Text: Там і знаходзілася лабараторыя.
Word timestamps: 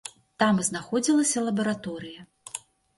Там 0.43 0.61
і 0.63 0.65
знаходзілася 0.69 1.47
лабараторыя. 1.47 2.29